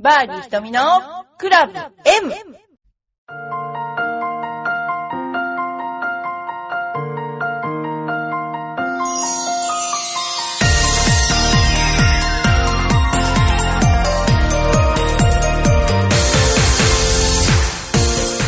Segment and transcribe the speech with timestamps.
[0.00, 0.80] バーディー瞳の
[1.38, 1.90] クラブ M!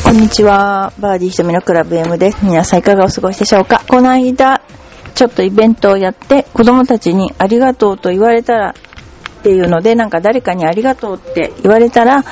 [0.05, 0.93] こんにちは。
[1.01, 2.45] バーディー瞳のクラブ M です。
[2.45, 3.83] 皆さんいかがお過ごしでしょうか？
[3.89, 4.63] この間、
[5.17, 8.75] ちょっとイベントをやって、子供たちにありがとうと言われたら、
[9.41, 12.25] っていうので、なんか誰かにありがとうって言われたら、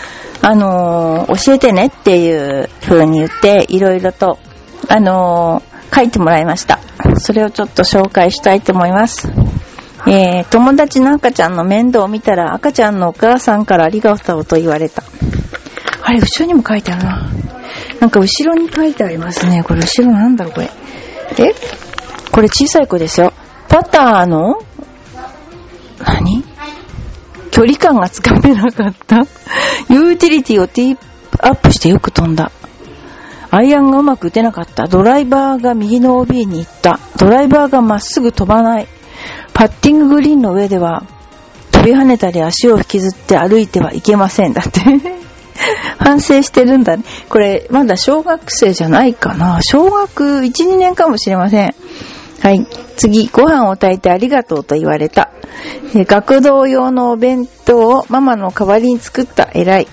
[0.42, 4.38] あのー教えてねっていう風に言って、いろいろと、
[4.88, 6.78] あのー書いてもらいました。
[7.16, 9.32] それをちょっと紹介したいと思います。
[10.06, 15.02] えー、友達の赤ちゃんの面倒を見たら、赤ちゃんのお母さんからありがとうと言われた。
[16.02, 17.30] あれ、後ろにも書いてあるな。
[18.00, 19.62] なんか後ろに書いてありますね。
[19.64, 20.70] これ後ろなんだろう、これ。
[21.38, 21.54] え？
[22.30, 23.32] これ小さい子ですよ。
[23.68, 24.60] パターの？
[25.98, 26.44] 何？
[27.58, 29.26] 距離感がつかめなかった。
[29.90, 30.98] ユーティリティをティー
[31.40, 32.52] アップしてよく飛んだ。
[33.50, 34.86] アイアンがうまく打てなかった。
[34.86, 37.00] ドライバーが右の OB に行った。
[37.16, 38.86] ドライバーがまっすぐ飛ばない。
[39.54, 41.02] パッティンググリーンの上では、
[41.72, 44.52] 飛び跳ねたり足を引きずって歩いてはいけません。
[44.52, 44.80] だって。
[45.98, 47.02] 反省してるんだね。
[47.28, 49.58] これ、まだ小学生じゃないかな。
[49.62, 51.74] 小学1、2年かもしれません。
[52.40, 52.66] はい。
[52.96, 55.30] 次、ご飯を炊いてありがとうと言われた。
[55.94, 59.48] え学童用のお弁当をママの代わりに作った。
[59.54, 59.88] 偉い。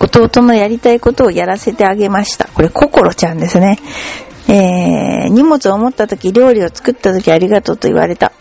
[0.00, 2.48] 弟のやりたいことをやらせてあげました。
[2.52, 3.78] これ、ココロちゃんですね。
[4.48, 8.32] えー、荷物を持った時、料理を作った時ありがとうと言われた。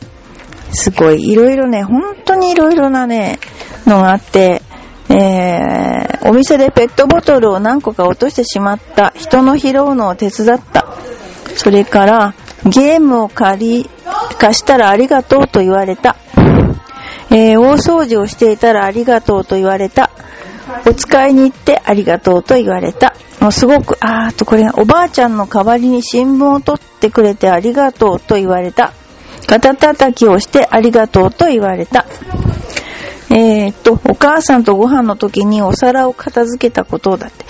[0.72, 3.40] すごい、いろいろね、本当にいろいろなね、
[3.86, 4.62] のがあって、
[5.10, 9.14] えー、お店でペットボトルを何個か落としてしまった。
[9.16, 10.88] 人の拾うのを手伝った。
[11.56, 12.34] それから、
[12.66, 13.90] ゲームを借り、
[14.40, 16.16] 貸したらありがとうと言われた。
[17.30, 20.12] えー、大掃除をしていたらありがとうと言われた。
[20.86, 23.16] お使いに行ってありがとうと言われた。
[23.40, 28.94] もうすごく、あーあとこれ、おばあちゃんの代わりに新聞を取ってくれてありがとうと言われた。
[29.48, 32.06] 肩叩きをしてありがとうと言われた。
[33.32, 37.46] えーっと、お母さんとご飯の時にお皿を片付けたことだって。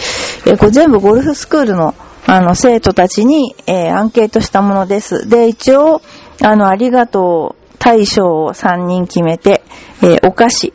[0.46, 1.94] えーこれ全部ゴルフスクールの、
[2.28, 5.28] あの、生徒たちに、えーアンケートしたものです。
[5.28, 6.02] で、一応、
[6.42, 9.64] あの、ありがとう大賞を3人決めて、
[10.02, 10.74] えーお菓子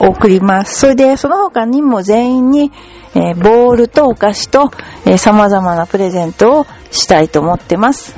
[0.00, 0.80] を送ります。
[0.80, 2.72] それで、その他にも全員に、
[3.14, 4.70] えーボールとお菓子と、
[5.06, 8.14] えー様々なプレゼントをしたいと思ってます。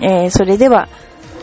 [0.00, 0.88] えそれでは、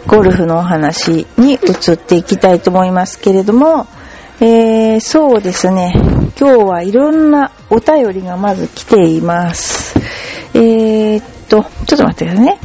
[0.08, 3.86] ゴルフのお話に移っていきたいと思いますけれども、
[4.40, 5.94] え、そうですね。
[6.40, 9.91] 今日はいろんなお便りがまず来ています。
[10.54, 12.60] えーっと、ちょっと待ってくださいね。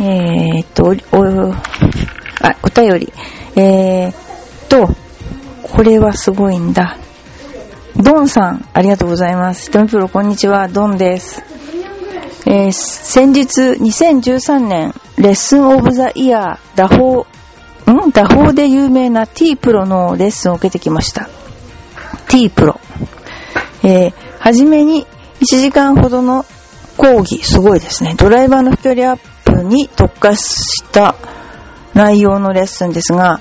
[0.00, 1.52] えーっと、お、お
[2.42, 3.12] あ、お便り。
[3.56, 4.14] えーっ
[4.68, 4.88] と、
[5.62, 6.96] これはすごいんだ。
[7.96, 9.66] ドンさん、ありがとうございます。
[9.66, 10.68] ひとみプロ、こんにちは。
[10.68, 11.42] ドンです。
[12.46, 17.26] えー先日、2013年、レッスンオブザイヤー、打法、
[17.86, 18.10] ん？
[18.12, 21.28] 打法で有名な T プロのレッスンを受けてきました。
[22.28, 22.80] T プロ。
[23.82, 25.06] えー、はじめに
[25.40, 26.44] 1時間ほどの
[27.00, 28.14] 講義、すごいですね。
[28.18, 31.14] ドライバーの飛距離アップに特化した
[31.94, 33.40] 内容のレッスンですが、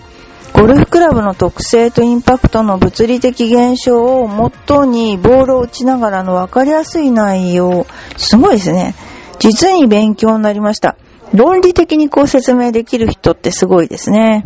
[0.54, 7.86] ゴルフクラブの特性とインパクトの物理的現象をもとにボールを打ちながらの分かりやすい内容。
[8.16, 8.96] すごいですね。
[9.40, 10.96] 実に勉強になりました。
[11.34, 14.46] 論理的にこう説明できる人ってすごいですね。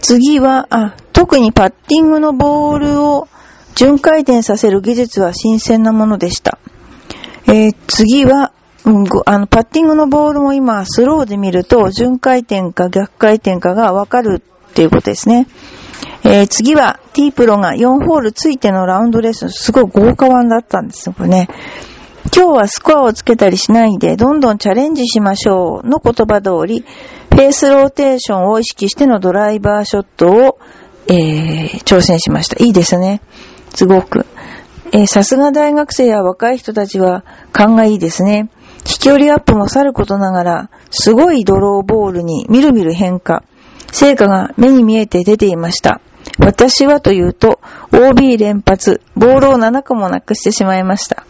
[0.00, 3.28] 次は、あ、特にパッティングのボールを
[3.76, 6.51] 巡回転させる技術は新鮮なものでした。
[7.52, 8.52] えー次は、
[8.86, 15.46] うんあの、パッティングのボールも今、スローで見ると、巡回転か逆回転かがわかるっていうことですね。
[16.24, 21.48] えー次は、T プロが4ホールついてのラウンドレッスン、すごい豪華版だったんですよ、これね。
[22.34, 26.86] 今日はスコアをつけたりしないで、どんどんチャレンジしましょうの言葉通り、
[27.30, 30.58] フェースローテーションを意識してのドライバーショットを、
[31.08, 32.64] えー挑戦しました。
[32.64, 33.20] いいですね。
[33.74, 34.24] すごく。
[34.92, 38.50] えさすが大学生や若い人たちは勘がいいですね。
[38.84, 43.42] 飛距離アップもさることながら、すごいドローボールにみるみる変化。
[43.90, 46.00] 成果が目に見えて出ていました。
[46.38, 47.60] 私はというと、
[47.92, 51.24] OB 連発、ボールを7個もなくしてしまいました。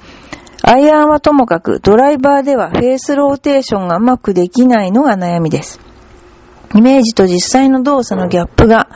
[0.62, 5.80] アイアンはともかく、ドライバーではフェースローテーションがうまくできないのが悩みです。
[6.74, 8.88] イメージと実際の動作のギャップが、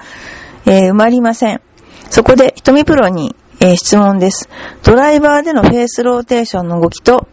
[0.65, 1.61] えー埋まりません。
[2.09, 4.49] そこで、瞳プロに、えー質問です。
[4.83, 7.27] ドライバーでのフェースローテーションの動きと、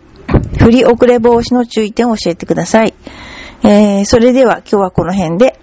[0.59, 2.93] 振り遅れ防止の注意点を教えてください。
[3.63, 5.59] えーそれでは今日はこの辺で、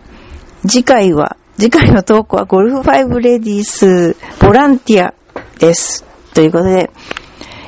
[0.66, 5.14] 次回は次回の投稿はゴルフ5レディースボランティア
[5.58, 6.04] です。
[6.34, 6.90] ということで、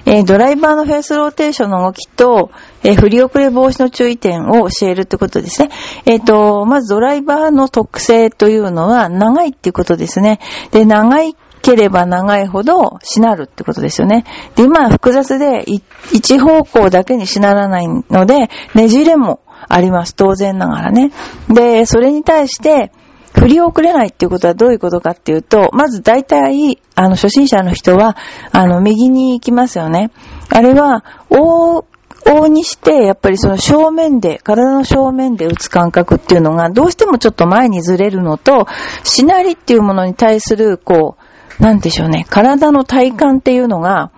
[0.04, 2.50] えードライバーのフェースローテーションの動きと、
[2.82, 5.70] えー振り遅れ防止の注意点を教えるってことですね。
[6.04, 10.40] えっ、と、まずドライバーの特性というのは長いっていうことですね。
[10.72, 14.24] で、長いければ長いほどしなるってことですよね。
[14.56, 15.64] で、今は複雑で
[16.12, 20.14] 一方向だけにしならないので、ねじれもあります。
[20.14, 21.12] 当然ながらね。
[21.48, 22.92] で、それに対して、
[23.34, 28.16] 振り遅れないっていうことはどういうことかっていうと、まず大体、あの、初心者の人は、
[28.52, 30.10] あの、右に行きますよね。
[30.50, 31.84] あれは、往
[32.24, 38.66] 往にして、やっぱりその正面で、体の正面で打つ感覚っていうのが、どうしてもちょっと前にずれるのと、
[39.02, 41.21] しなりっていうものに対する、こう、
[41.62, 44.10] なんでしょうね、体の体感っていうのが、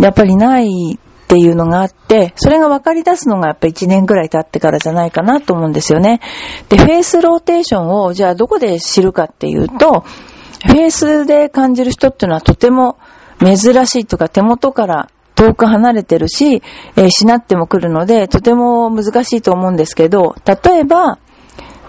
[0.00, 6.20] やっぱりないっていうのがあって、それが分かり出すのがやっぱり1年ぐらい経ってからじゃないかなと思うんですよね。
[6.68, 12.98] で、フェースローテーションをじゃあどこで知るかっていうと、フェースで感じる人っていうのはとても
[13.38, 16.60] 珍しいとか手元から遠く離れてるし、
[16.96, 21.18] えーしなっても来るので、とても難しいと思うんですけど、例えば、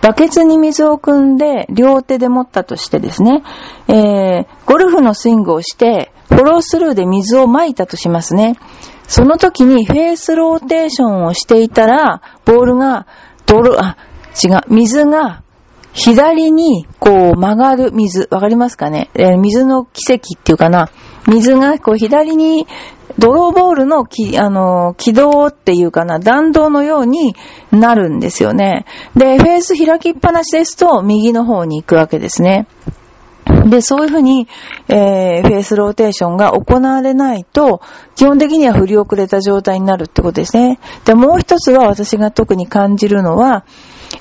[0.01, 3.44] バケツに水を汲んで両手で持ったとしてですね、
[3.88, 8.57] えー、ゴルフのスイングをして、フォロースルーで水を撒いたとしますね。
[9.07, 13.06] その時にフェースローテーションをしていたら、ボールが、
[13.45, 13.98] 泥、あ、
[14.44, 15.44] 違う、水が
[15.94, 20.89] 左にこう曲がる水、わかりますかね、えー水の奇跡っていうかな。
[21.28, 22.68] 水がこう左に、
[23.18, 27.36] ドローボールのき、あの、軌道っていうかな、弾道のように
[27.72, 28.86] なるんですよね。
[29.16, 32.68] で、フェース開きっぱなしですと、右の方に行くわけですね。
[33.66, 34.48] で、そういうふうに、
[34.88, 37.82] えー、フェースローテーションが行われないと、
[38.16, 40.80] 基本的には振り遅れた状態になるってことですね。
[41.06, 43.66] で、もう一つは私が特に感じるのは、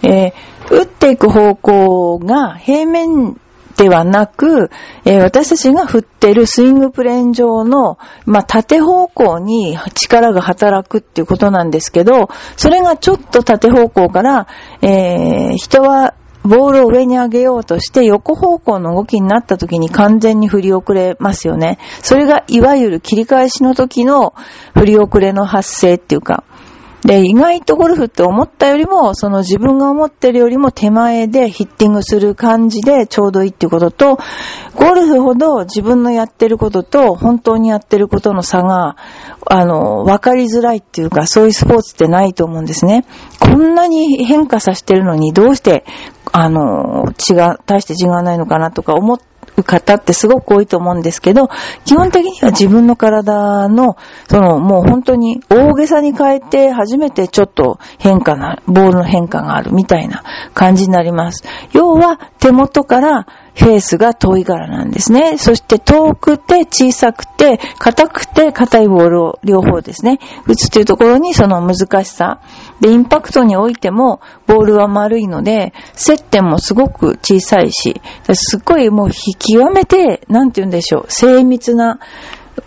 [0.03, 0.33] えー、
[0.71, 3.41] 打っていく方向が平面
[3.81, 4.71] ではなく、
[5.07, 14.49] えー私たちが振ってるスイングプレーン上の、まあ、縦方向に力が働くっていうことなんですけど、それがちょっと縦方向から、
[14.83, 21.79] えー人はボールを上に上げようとして横方向の動きになった時に完全に振り遅れますよね。
[22.03, 24.35] それがいわゆる切り返しの時の
[24.75, 26.45] 振り遅れの発生っていうか、
[27.05, 34.19] で、意外とゴルフって思ったよりも、その自分が思ってるよりも手前でヒッティングする感じでちょうどいいっていうことと、
[34.75, 38.97] ゴルフほど自分のやってることと本当にやってることの差が、
[39.47, 43.07] あの、わかりづらいっていうか、そういうスポーツってないと思うんですね。
[43.41, 45.85] こんなに変化させてるのに、どうして、
[46.33, 49.19] あの、違う、大して違わないのかなとか思っ
[49.57, 51.49] う方ってすごく多いと思うんですけど、
[51.85, 53.97] 基本的には自分の体の、
[54.29, 60.23] その、もう本当に大げさに変えて初めてちょっと変化な、ボールの変化があるみたいな
[60.55, 61.45] 感じになります。
[61.73, 63.27] 要は手元から
[63.61, 65.37] フェースが遠いからなんですね。
[65.37, 72.41] そして遠くて小さくて硬くて硬いボールを両方ですね、打つというところにその難しさ。
[72.81, 78.01] で、インパクトにおいてもボールは丸いので、接点もすごく小さいし、
[78.33, 82.01] すっごいもう極めて、なんて言うんでしょう、精密な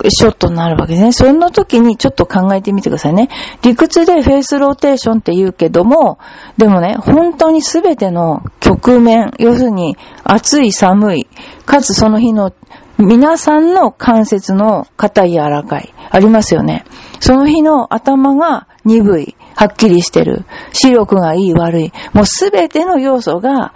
[0.10, 1.12] ショットになるわけですね。
[1.12, 3.30] その時にちょっと考えてみてくださいね。
[3.62, 6.20] 理屈でフェースローテーションって言うけども、
[6.58, 11.28] でもね、本当に全ての局面、要するに暑い寒い、
[11.66, 12.52] かつその日の
[12.98, 16.86] 皆さんの関節の硬い柔らかい、ありますよね。
[17.20, 23.74] その日の頭が鈍い、はっきりしてる、視力がいい悪い、もう全ての要素が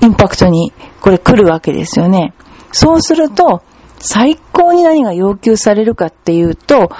[0.00, 2.32] インパクトにこれ来るわけですよね。
[2.72, 3.62] そうすると、
[3.98, 6.90] 最高に何が要求されるかっていうと、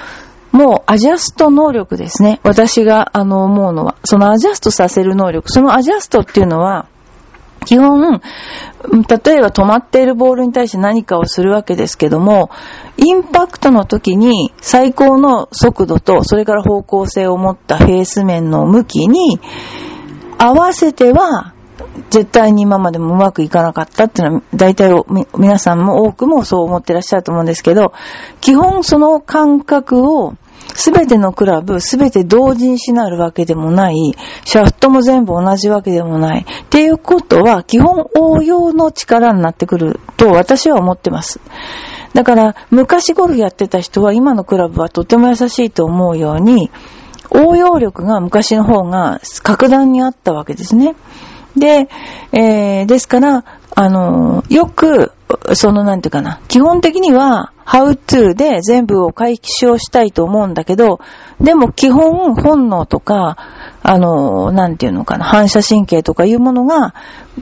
[0.52, 2.40] もうアジャスト能力ですね。
[2.44, 3.96] 私があの思うのは。
[4.04, 5.50] そのアジャストさせる能力。
[5.50, 6.86] そのアジャストっていうのは、
[7.64, 12.50] 基本、例えば止まっているボールに対して何かをするわけですけども、
[12.96, 19.40] インパクトの時に最高の速度と、それから方向性を持ったフェース面の向きに
[20.38, 21.53] 合わせては、
[22.10, 24.92] 絶対に今までもうまくいかなかったっていうのは、大体
[25.36, 27.92] 皆さんも多くもそう思ってらっしゃると思うんですけど、
[28.40, 30.34] 基本その感覚を
[30.74, 36.40] すべてのクラブ、すべて同時にしなるわけでもない、シャフトも全部同じわけでもない。
[36.40, 41.40] っていうことは、基本応用の力になってくると私は思ってます。
[42.12, 46.70] だから、昔ゴルフやってた人は今のクラブはとても優しいと思うように、
[47.30, 50.94] 応用力が昔の方が格段にあったわけですね。
[51.56, 51.88] で、
[52.32, 53.44] えー、ですから、
[53.76, 55.12] あのよく、
[55.54, 61.00] その、なんていうかな、基本的には、how to で全部を解消したいと思うんだけど、
[61.40, 63.37] でも基本、本能とか、
[63.82, 66.94] あの、なんていうのかな、反射神経とかいうものが、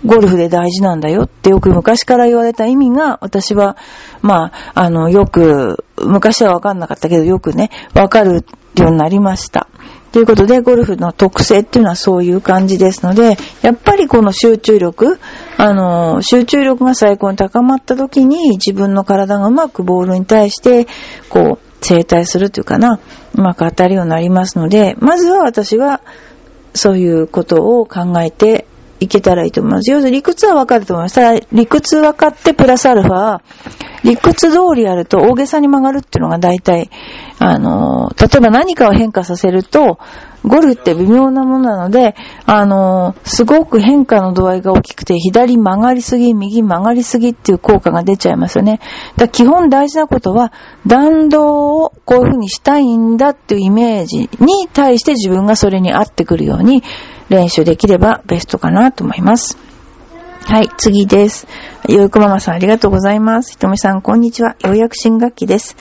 [0.07, 3.77] ゴルフで大事なんだよってよく昔から言われた意味が、私は、
[4.23, 8.45] まあ、あの、よく、昔はわかんなかったけど、よくね、わかる
[8.77, 9.62] ようになりました。
[10.13, 15.19] ということで、ゴルフの特性っていうのはそういう感じですので、やっぱりこの集中力、
[15.57, 20.87] あの、集中力が最高に高まった時に自分の体がうまくボールに対して、
[21.31, 23.01] こう、整体するというかな、
[23.35, 26.03] うまく当たるようになりますので、まずは私は
[26.75, 28.67] そういうことを考えて
[29.01, 29.91] いけたらいいと思います。
[29.91, 31.17] 要するに理屈はわかると思います。
[31.17, 33.41] ただ、理屈分かってプラスアルファ、
[34.05, 36.89] 理屈通りやると大げさに曲がるっていうのが大体、
[37.45, 39.99] あの、例えば何かを変化させると、
[40.45, 42.15] ゴルって微妙なものなので、
[42.47, 48.79] あの、すごく変化の度合いが大きくて、左曲がりすぎ、右曲がりすぎっていう効果が出ちゃいますよね。
[49.17, 50.53] だ基本大事なことは、
[50.87, 56.85] 弾道をこういう風にしたいんだっていうイメージに対して自分がそれに合ってくるように
[57.29, 59.59] 練習できればベストかなと思います。
[60.45, 61.49] はい、次です。
[61.89, 63.53] よいこママさんありがとうございます。
[63.53, 64.55] ひとみさんこんにちは。
[64.63, 65.77] ようやく新学期です。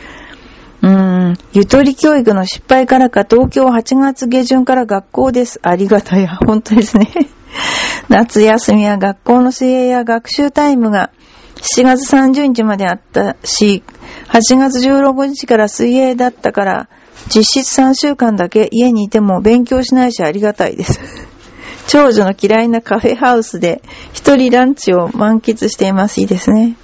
[0.81, 5.59] うーん、ゆとり教育の失敗からか東京8月下旬から学校です。
[5.61, 6.27] ありがたい。
[6.27, 7.09] 本当ですね。
[8.09, 11.11] 夏休みや学校の水泳や学習タイムが
[11.55, 13.83] 7月30日まであったし、
[14.29, 16.89] 8月16日から水泳だったから、
[17.33, 20.99] 実質3週間だけ家にいても勉強しないしありがたいです。
[21.87, 23.81] 長女の嫌いなカフェハウスで
[24.13, 26.21] 一人ランチを満喫しています。
[26.21, 26.75] いいですね。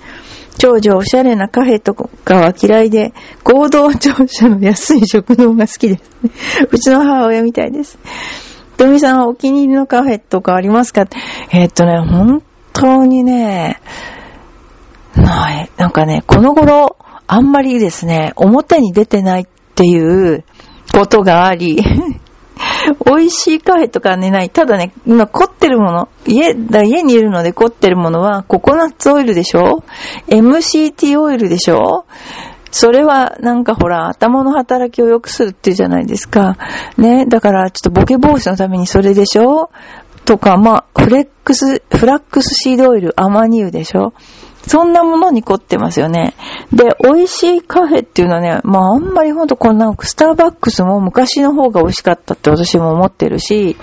[0.57, 6.03] 長女おしゃれなカフェとかは嫌いで、合同庁舎の安い食堂が好きです。
[6.71, 7.97] うちの母親みたいです。
[8.77, 11.05] トミさんはお気に入りのカフェとかありますか？
[11.51, 13.79] えー、っとね、本当にね、
[15.15, 15.69] ない。
[15.77, 16.97] なんかね、この頃、
[17.27, 19.45] あんまりですね、表に出てないっ
[19.75, 20.43] ていう
[20.93, 21.83] ことがあり、
[23.05, 24.49] 美味しいカフェとかね、ない。
[24.49, 29.83] ただね、今凝ってるもの、家、だ家にいるので凝ってるものは、ココナッツオイルでしょ
[30.27, 32.05] ?MCT オイルでしょ？
[32.69, 36.57] それはなんかほら、頭の働きを良くするっていうじゃないですか。
[36.97, 37.25] ね。
[37.25, 39.69] だからちょっとボケ防止のためにそれでしょ？
[40.25, 44.13] とか、まあ、フレックス、フラックスシードオイル、アマニ油でしょ？
[44.67, 46.33] そんなものに凝ってますよね。
[46.73, 53.77] で、美味しいカフェっていうのはね、まああんまりほんとこんな、スターバックスも昔の方が美味しかったって私も思ってるし、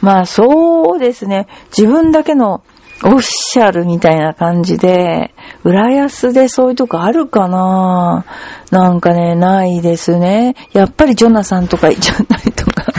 [0.00, 2.62] まあそうですね、自分だけの
[3.04, 8.24] オフィシャルみたいな感じで、浦安でそういうとこあるかな
[8.70, 10.54] なんかね、ないですね。
[10.72, 12.92] やっぱりジョナサンとか行っちゃったりとか。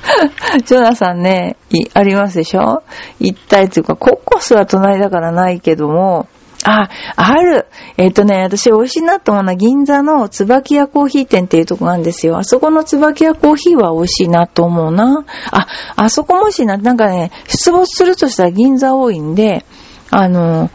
[0.64, 1.56] ジョナサンね、
[1.94, 2.82] ありますでしょ？
[3.20, 6.26] 行ったりというか、ココスは隣だからないけども、
[6.64, 7.66] あ、ある。
[7.96, 12.38] えっ、ー、とね、私美味しいなと思うのは銀座の椿屋コーヒー店っていうとこなんですよ。
[12.38, 15.24] あそこの椿屋コーヒーは美味しいなと思うな。
[15.50, 16.76] あ、あそこもしいな。
[16.76, 19.64] なんかね、出没するとしたら銀座多いんで、
[20.10, 20.70] あの、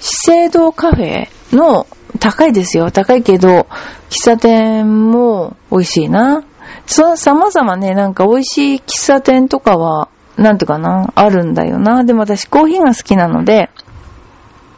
[0.00, 1.86] 資生堂カフェの
[2.18, 2.90] 高いですよ。
[2.90, 3.66] 高いけど、
[4.10, 6.42] 喫茶店も美味しいな。
[6.86, 12.04] そ様々ね、なんか美味しい喫茶店とかは、なんてかな、あるんだよな。
[12.04, 13.70] でも私コーヒーが好きなので、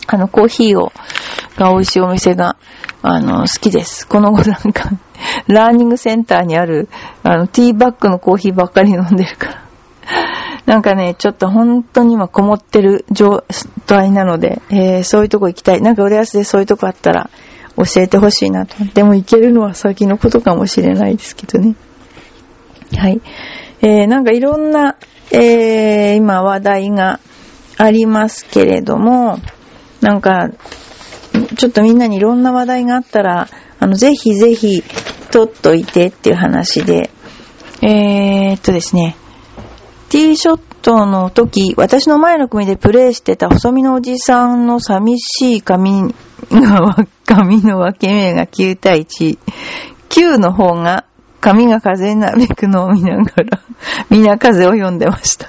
[0.07, 0.93] あの、コーヒーを、
[1.57, 2.57] が美味しいお店が、
[3.03, 4.07] あの、好きです。
[4.07, 4.91] この後なんか、
[5.47, 6.89] ラーニングセンターにある、
[7.23, 9.63] あの、ティーバッグのコーヒーばっかり飲んでるから。
[10.67, 13.45] なんかね、ちょっと本当に今こもってる状
[13.87, 15.83] 態なので、えー、そういうとこ行きたい。
[15.83, 17.31] なんか浦安でそういうとこあったら
[17.77, 18.77] 教えてほしいなと。
[18.95, 21.75] でも行けるのは先のことかもしれないですけどね。
[22.97, 23.21] はい。
[23.81, 24.97] えー、なんかいろんな、
[25.33, 27.19] えー、今話題が
[27.79, 29.39] ありますけれども、
[30.03, 30.51] なんか、
[31.57, 34.83] ちょっとみんなにいろんな話題があったら、あの、ぜひぜひ、
[35.31, 37.11] 撮っといてっていう話で、
[37.81, 39.17] えー、っとですね、
[40.11, 46.03] ティーショットの時、私の前の組でプレイしてた細身のおじさんの寂しい髪
[46.51, 49.39] が、髪の分け目が9対1。
[50.11, 51.07] 9の方が
[51.41, 53.61] 髪が風になびくのを見ながら、
[54.11, 55.49] みんな風を読んでました。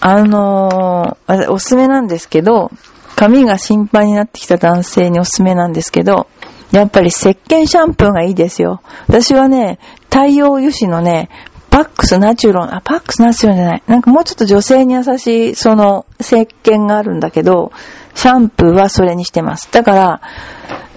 [0.00, 2.70] あのー、おすすめなんですけど、
[3.16, 6.28] 髪が心配になってきた男性におすすめなんですけど、
[6.70, 8.80] やっぱり石鹸シャンプーがいいですよ。
[9.08, 11.28] 私はね、太陽油脂のね、
[11.70, 13.82] パックスナチュロン、あ、パックスナチュロンじゃない。
[13.86, 17.72] なんかもうちょっと女性に優しい、その、石鹸があるんだけど、
[18.14, 19.68] シャンプーはそれにしてます。
[19.72, 20.20] だから、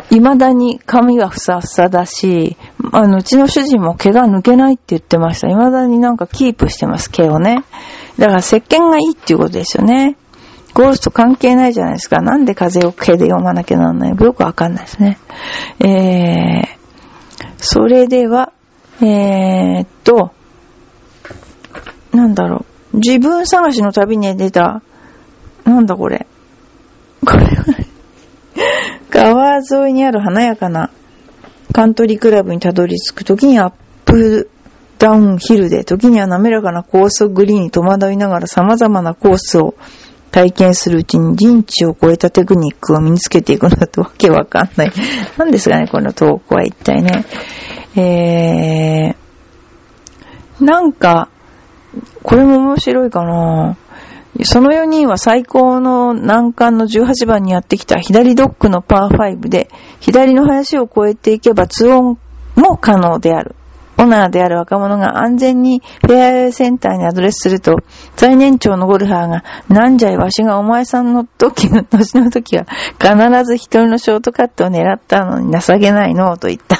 [0.09, 2.57] 未だに髪がふさふさだし、
[2.91, 5.47] あの、うちの主人も毛が抜けないって言ってました。
[5.47, 7.63] 未だになんかキープしてます、毛をね。
[8.17, 10.17] だから石鹸がいいっていうことですよね。
[10.73, 12.21] ゴールスト関係ないじゃないですか。
[12.21, 15.17] なんで風を毛で読まなきゃなんないのよくわかんないですね。
[15.79, 16.81] えー、
[17.57, 18.53] それでは、
[19.01, 20.31] えー、っと、
[22.13, 22.97] なんだろう。
[22.97, 24.81] 自分探しの旅に出た、
[25.65, 26.27] なんだこれ。
[27.25, 27.51] これは、
[29.09, 30.89] 川沿いにある華やかな
[31.73, 33.73] カントリークラブにたどり着くときにアッ
[34.05, 34.49] プ
[35.01, 39.73] ダウンヒルで、時には滑らかな高速グリーンに戸惑いながら様々なコースを
[40.29, 44.91] 体験するうちに人知を超えたテクニックを身につけていくのだとわけわかんない。
[45.39, 47.25] 何ですかね、この投稿は一体ね。
[47.95, 51.29] えー、なんか、
[52.21, 53.77] これも面白いかな
[54.43, 59.67] その4人は最高の難関の18番にやってきた左ドッグのパー5で、
[59.99, 62.17] 左の林を越えていけば2オン
[62.55, 63.55] も可能である。
[63.97, 67.77] オナーである若者が安全にフェアウェイセンターにアドレスすると、
[68.15, 72.65] 最年長のゴルファーが、なんじゃいわしがお前さんの時の、年の時は、
[72.99, 76.77] 必ず一人のショートカットを狙ったのに情けないのと言った。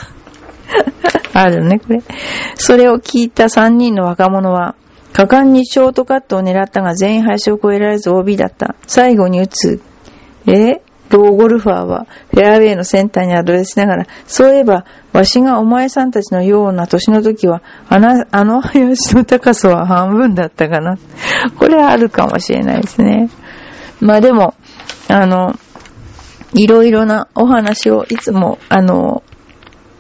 [1.33, 2.01] あるね、これ。
[2.55, 4.75] それを聞いた三人の若者は、
[5.13, 8.75] 果敢にショートカットを狙ったが全員林を越えられず OB だった。
[8.87, 9.81] 最後に打つ。
[10.47, 10.81] え？
[11.11, 20.97] ローゴルファーはフェアウェイのセンターにアドレスしながら、そういえば、わしがお前さんたちのような年の時は、あの、あの林の高さは半分だったかな。
[21.59, 23.29] これはあるかもしれないですね。
[23.99, 24.55] まあでも、
[25.09, 25.55] あの、
[26.53, 29.23] いろいろなお話をいつも、あの、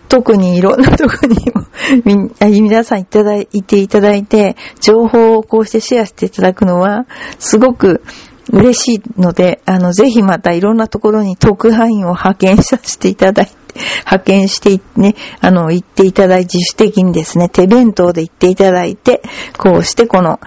[0.07, 7.05] 特にいろんなとこにも皆さんいただいていただいて、情報をこうしてシェアしていただくのは、
[7.39, 8.03] すごく
[8.49, 13.53] 嬉しいので、あの、ぜひまたいろんなところに特派員を派遣させていただいて、
[13.99, 19.21] 派遣してね、あの、行っていただいて、自主的にですね、手弁当で行っていただいて、
[19.57, 20.39] こうしてこの、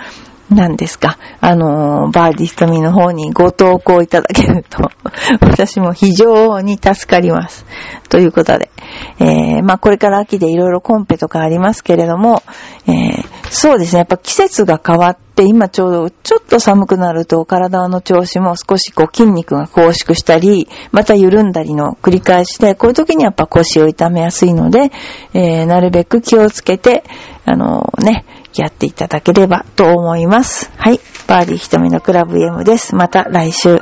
[0.51, 4.91] 何ですか、あの、バーディーhitomi の方にご投稿いただけると、
[5.41, 7.65] 私も非常に助かります。
[8.11, 8.71] ということで、
[9.19, 12.43] えー、まあこれから秋でいろいろコンペとかありますけれども、
[12.87, 24.91] えー、そうですね、やっぱ季節が変わって、今ちょうどちょっと寒くなると体の調子も少しこう筋肉が拘縮したり、また緩んだりの繰り返しで、こういう時にやっぱ腰を痛めやすいので、
[25.35, 27.05] えー、なるべく気をつけて、
[27.45, 28.25] あのね、
[28.57, 30.73] やっていただければと思います。
[30.77, 30.99] はい。
[31.29, 32.97] バーディー瞳のクラブ M です。
[32.97, 33.79] また来週。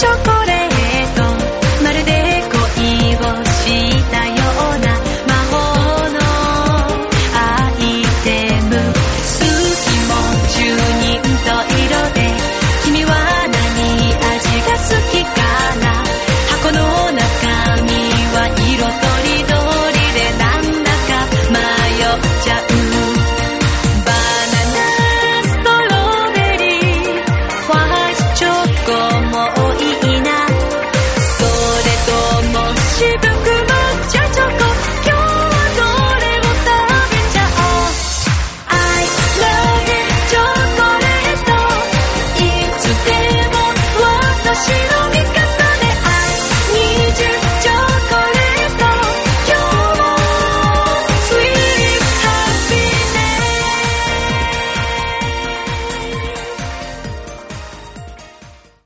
[0.00, 0.37] 私